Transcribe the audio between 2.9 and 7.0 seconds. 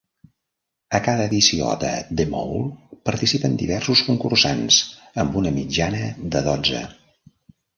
participen diversos concursants, amb una mitjana de dotze.